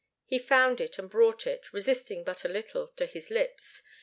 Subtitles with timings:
[0.25, 3.83] He found it and brought it, resisting but a little, to his lips.